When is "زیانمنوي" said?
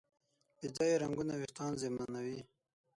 1.81-2.39